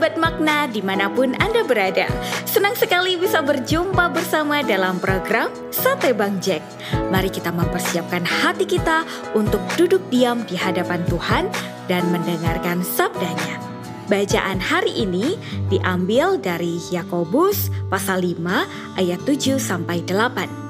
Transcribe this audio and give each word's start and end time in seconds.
Sobat 0.00 0.16
Makna 0.16 0.64
di 0.64 0.80
mana 0.80 1.12
pun 1.12 1.36
Anda 1.36 1.60
berada. 1.60 2.08
Senang 2.48 2.72
sekali 2.72 3.20
bisa 3.20 3.44
berjumpa 3.44 4.08
bersama 4.08 4.64
dalam 4.64 4.96
program 4.96 5.52
Sate 5.68 6.16
Bang 6.16 6.40
Jack. 6.40 6.64
Mari 7.12 7.28
kita 7.28 7.52
mempersiapkan 7.52 8.24
hati 8.24 8.64
kita 8.64 9.04
untuk 9.36 9.60
duduk 9.76 10.00
diam 10.08 10.40
di 10.48 10.56
hadapan 10.56 11.04
Tuhan 11.04 11.52
dan 11.84 12.08
mendengarkan 12.08 12.80
sabdanya. 12.80 13.60
Bacaan 14.08 14.56
hari 14.56 15.04
ini 15.04 15.36
diambil 15.68 16.40
dari 16.40 16.80
Yakobus 16.88 17.68
pasal 17.92 18.24
5 18.24 18.96
ayat 18.96 19.20
7 19.28 19.60
sampai 19.60 20.00
8 20.08 20.69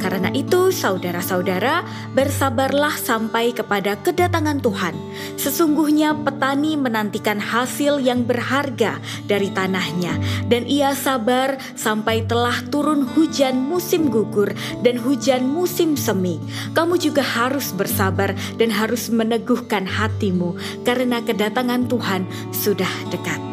karena 0.00 0.32
itu, 0.32 0.72
saudara-saudara, 0.72 1.84
bersabarlah 2.16 2.96
sampai 2.96 3.52
kepada 3.52 4.00
kedatangan 4.00 4.64
Tuhan. 4.64 4.96
Sesungguhnya 5.36 6.16
petani 6.16 6.80
menantikan 6.80 7.36
hasil 7.36 8.00
yang 8.00 8.24
berharga 8.24 8.96
dari 9.28 9.52
tanahnya, 9.52 10.16
dan 10.48 10.64
ia 10.64 10.96
sabar 10.96 11.60
sampai 11.76 12.24
telah 12.24 12.56
turun 12.72 13.04
hujan 13.12 13.60
musim 13.60 14.08
gugur 14.08 14.48
dan 14.80 14.96
hujan 14.96 15.44
musim 15.44 16.00
semi. 16.00 16.40
Kamu 16.72 16.96
juga 16.96 17.20
harus 17.20 17.76
bersabar 17.76 18.32
dan 18.56 18.72
harus 18.72 19.12
meneguhkan 19.12 19.84
hatimu, 19.84 20.56
karena 20.88 21.20
kedatangan 21.20 21.84
Tuhan 21.92 22.24
sudah 22.56 22.90
dekat. 23.12 23.49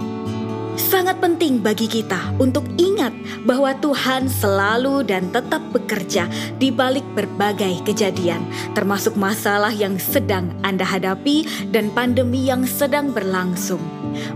Sangat 0.97 1.21
penting 1.21 1.61
bagi 1.61 1.85
kita 1.85 2.33
untuk 2.41 2.65
ingat 2.81 3.13
bahwa 3.45 3.69
Tuhan 3.77 4.25
selalu 4.25 5.05
dan 5.05 5.29
tetap 5.29 5.61
bekerja 5.69 6.25
di 6.57 6.73
balik 6.73 7.05
berbagai 7.13 7.85
kejadian, 7.85 8.41
termasuk 8.73 9.13
masalah 9.13 9.69
yang 9.69 10.01
sedang 10.01 10.49
Anda 10.65 10.81
hadapi 10.81 11.69
dan 11.69 11.93
pandemi 11.93 12.49
yang 12.49 12.65
sedang 12.65 13.13
berlangsung. 13.13 13.77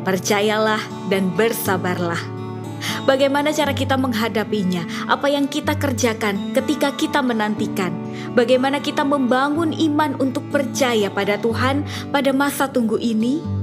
Percayalah 0.06 0.86
dan 1.10 1.34
bersabarlah. 1.34 2.22
Bagaimana 3.10 3.50
cara 3.50 3.74
kita 3.74 3.98
menghadapinya? 3.98 4.86
Apa 5.10 5.34
yang 5.34 5.50
kita 5.50 5.74
kerjakan 5.82 6.54
ketika 6.54 6.94
kita 6.94 7.26
menantikan? 7.26 7.90
Bagaimana 8.38 8.78
kita 8.78 9.02
membangun 9.02 9.74
iman 9.74 10.14
untuk 10.22 10.46
percaya 10.54 11.10
pada 11.10 11.42
Tuhan 11.42 11.82
pada 12.14 12.30
masa 12.30 12.70
tunggu 12.70 13.02
ini? 13.02 13.61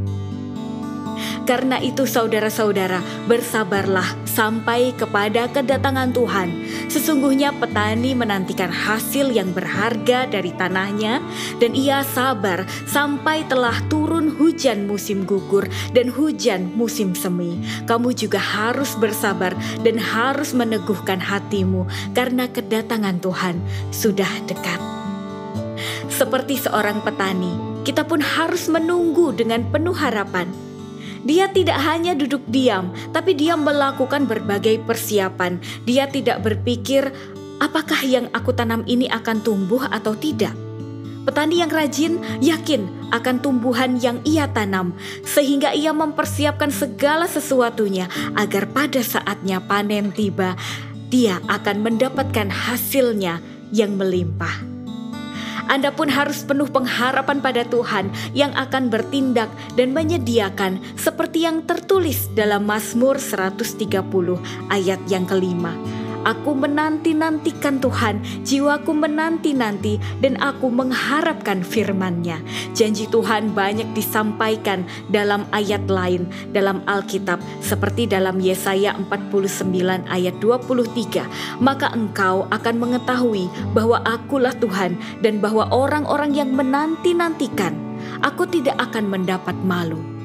Karena 1.48 1.80
itu 1.80 2.04
saudara-saudara, 2.04 3.00
bersabarlah 3.24 4.04
sampai 4.28 4.92
kepada 4.92 5.48
kedatangan 5.48 6.12
Tuhan. 6.12 6.52
Sesungguhnya 6.92 7.56
petani 7.56 8.12
menantikan 8.12 8.68
hasil 8.68 9.32
yang 9.32 9.56
berharga 9.56 10.28
dari 10.28 10.52
tanahnya 10.52 11.24
dan 11.56 11.72
ia 11.72 12.04
sabar 12.04 12.68
sampai 12.84 13.48
telah 13.48 13.80
turun 13.88 14.28
hujan 14.36 14.84
musim 14.84 15.24
gugur 15.24 15.64
dan 15.96 16.12
hujan 16.12 16.68
musim 16.76 17.16
semi. 17.16 17.56
Kamu 17.88 18.12
juga 18.12 18.36
harus 18.36 18.92
bersabar 19.00 19.56
dan 19.80 19.96
harus 19.96 20.52
meneguhkan 20.52 21.16
hatimu 21.16 21.88
karena 22.12 22.44
kedatangan 22.52 23.24
Tuhan 23.24 23.56
sudah 23.88 24.28
dekat. 24.44 24.80
Seperti 26.12 26.60
seorang 26.60 27.00
petani, 27.00 27.56
kita 27.88 28.04
pun 28.04 28.20
harus 28.20 28.68
menunggu 28.68 29.32
dengan 29.32 29.64
penuh 29.72 29.96
harapan 29.96 30.68
dia 31.26 31.50
tidak 31.50 31.78
hanya 31.82 32.14
duduk 32.14 32.42
diam, 32.48 32.94
tapi 33.10 33.34
dia 33.34 33.58
melakukan 33.58 34.24
berbagai 34.24 34.82
persiapan. 34.86 35.58
Dia 35.84 36.06
tidak 36.08 36.40
berpikir, 36.44 37.10
apakah 37.58 38.00
yang 38.06 38.26
aku 38.32 38.54
tanam 38.54 38.86
ini 38.86 39.10
akan 39.10 39.42
tumbuh 39.42 39.82
atau 39.90 40.14
tidak. 40.14 40.54
Petani 41.28 41.60
yang 41.60 41.68
rajin 41.68 42.24
yakin 42.40 43.12
akan 43.12 43.44
tumbuhan 43.44 44.00
yang 44.00 44.16
ia 44.24 44.48
tanam, 44.48 44.96
sehingga 45.28 45.76
ia 45.76 45.92
mempersiapkan 45.92 46.72
segala 46.72 47.28
sesuatunya 47.28 48.08
agar 48.32 48.64
pada 48.72 49.04
saatnya 49.04 49.60
panen 49.60 50.08
tiba, 50.08 50.56
dia 51.12 51.40
akan 51.52 51.84
mendapatkan 51.84 52.48
hasilnya 52.48 53.44
yang 53.68 54.00
melimpah. 54.00 54.77
Anda 55.68 55.92
pun 55.92 56.08
harus 56.08 56.42
penuh 56.42 56.66
pengharapan 56.72 57.44
pada 57.44 57.62
Tuhan 57.68 58.08
yang 58.32 58.56
akan 58.56 58.88
bertindak 58.88 59.52
dan 59.76 59.92
menyediakan 59.92 60.80
seperti 60.96 61.44
yang 61.44 61.62
tertulis 61.68 62.32
dalam 62.32 62.64
Mazmur 62.64 63.20
130 63.20 63.76
ayat 64.72 65.00
yang 65.12 65.28
kelima. 65.28 65.97
Aku 66.26 66.56
menanti-nantikan 66.58 67.78
Tuhan, 67.78 68.18
jiwaku 68.42 68.90
menanti-nanti 68.90 70.02
dan 70.18 70.34
aku 70.42 70.66
mengharapkan 70.66 71.62
firman-Nya. 71.62 72.42
Janji 72.74 73.06
Tuhan 73.06 73.54
banyak 73.54 73.94
disampaikan 73.94 74.82
dalam 75.14 75.46
ayat 75.54 75.86
lain 75.86 76.26
dalam 76.50 76.82
Alkitab 76.90 77.38
seperti 77.62 78.10
dalam 78.10 78.42
Yesaya 78.42 78.98
49 78.98 80.08
ayat 80.10 80.34
23. 80.42 81.62
Maka 81.62 81.94
engkau 81.94 82.50
akan 82.50 82.74
mengetahui 82.82 83.46
bahwa 83.72 84.02
akulah 84.02 84.54
Tuhan 84.58 84.98
dan 85.22 85.38
bahwa 85.38 85.70
orang-orang 85.70 86.34
yang 86.34 86.50
menanti-nantikan 86.50 87.74
aku 88.22 88.46
tidak 88.50 88.74
akan 88.78 89.06
mendapat 89.06 89.54
malu. 89.62 90.17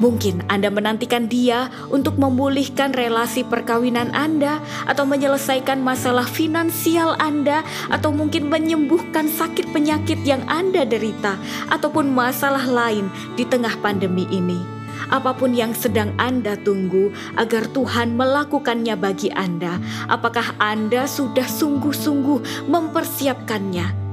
Mungkin 0.00 0.48
Anda 0.48 0.72
menantikan 0.72 1.28
dia 1.28 1.68
untuk 1.92 2.16
memulihkan 2.16 2.96
relasi 2.96 3.44
perkawinan 3.44 4.16
Anda, 4.16 4.64
atau 4.88 5.04
menyelesaikan 5.04 5.84
masalah 5.84 6.24
finansial 6.24 7.20
Anda, 7.20 7.60
atau 7.92 8.08
mungkin 8.08 8.48
menyembuhkan 8.48 9.28
sakit 9.28 9.76
penyakit 9.76 10.24
yang 10.24 10.40
Anda 10.48 10.88
derita, 10.88 11.36
ataupun 11.68 12.08
masalah 12.08 12.64
lain 12.64 13.12
di 13.36 13.44
tengah 13.44 13.76
pandemi 13.84 14.24
ini. 14.32 14.80
Apa 15.12 15.36
pun 15.36 15.52
yang 15.52 15.76
sedang 15.76 16.16
Anda 16.16 16.56
tunggu 16.56 17.12
agar 17.36 17.68
Tuhan 17.68 18.16
melakukannya 18.16 18.96
bagi 18.96 19.28
Anda, 19.36 19.76
apakah 20.08 20.56
Anda 20.56 21.04
sudah 21.04 21.44
sungguh-sungguh 21.44 22.72
mempersiapkannya? 22.72 24.09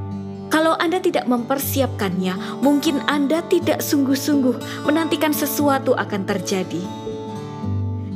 Kalau 0.48 0.80
Anda 0.80 1.04
tidak 1.04 1.28
mempersiapkannya, 1.28 2.64
mungkin 2.64 3.04
Anda 3.04 3.44
tidak 3.52 3.84
sungguh-sungguh 3.84 4.88
menantikan 4.88 5.36
sesuatu 5.36 5.92
akan 5.92 6.24
terjadi. 6.24 6.80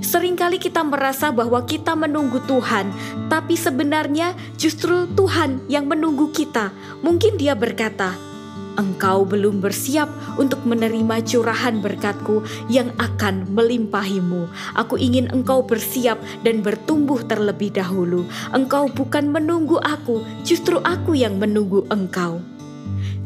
Seringkali 0.02 0.60
kita 0.60 0.84
merasa 0.84 1.32
bahwa 1.32 1.64
kita 1.64 1.96
menunggu 1.96 2.44
Tuhan, 2.44 2.92
tapi 3.32 3.56
sebenarnya 3.56 4.36
justru 4.60 5.08
Tuhan 5.12 5.68
yang 5.72 5.88
menunggu 5.88 6.32
kita. 6.36 6.76
Mungkin 7.00 7.40
Dia 7.40 7.56
berkata, 7.56 8.31
engkau 8.80 9.28
belum 9.28 9.60
bersiap 9.60 10.08
untuk 10.40 10.64
menerima 10.64 11.24
curahan 11.26 11.80
berkatku 11.80 12.44
yang 12.72 12.92
akan 13.00 13.50
melimpahimu. 13.52 14.48
Aku 14.78 14.96
ingin 14.96 15.28
engkau 15.32 15.64
bersiap 15.66 16.22
dan 16.46 16.64
bertumbuh 16.64 17.20
terlebih 17.26 17.74
dahulu. 17.74 18.28
Engkau 18.56 18.88
bukan 18.92 19.32
menunggu 19.32 19.80
aku, 19.82 20.24
justru 20.46 20.80
aku 20.84 21.18
yang 21.18 21.40
menunggu 21.42 21.84
engkau. 21.92 22.40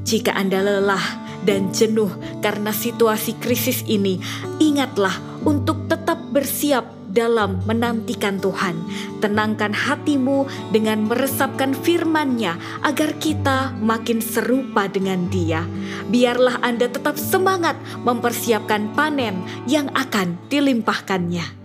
Jika 0.05 0.37
Anda 0.37 0.61
lelah 0.61 1.01
dan 1.45 1.73
jenuh 1.73 2.13
karena 2.41 2.69
situasi 2.69 3.37
krisis 3.41 3.81
ini, 3.89 4.21
ingatlah 4.61 5.17
untuk 5.41 5.89
tetap 5.89 6.21
bersiap 6.29 6.85
dalam 7.15 7.63
menantikan 7.63 8.37
Tuhan. 8.37 8.75
Tenangkan 9.23 9.71
hatimu 9.71 10.45
dengan 10.75 11.07
meresapkan 11.07 11.71
firman-Nya 11.71 12.59
agar 12.83 13.15
kita 13.17 13.71
makin 13.79 14.19
serupa 14.19 14.91
dengan 14.91 15.31
Dia. 15.31 15.63
Biarlah 16.11 16.59
Anda 16.61 16.91
tetap 16.91 17.15
semangat 17.15 17.79
mempersiapkan 18.03 18.91
panen 18.93 19.41
yang 19.65 19.87
akan 19.95 20.35
dilimpahkannya. 20.51 21.64